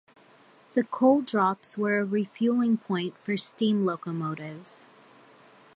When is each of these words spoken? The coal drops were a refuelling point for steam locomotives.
The 0.73 0.83
coal 0.83 1.21
drops 1.21 1.77
were 1.77 1.99
a 2.01 2.05
refuelling 2.07 2.81
point 2.81 3.15
for 3.19 3.37
steam 3.37 3.85
locomotives. 3.85 4.87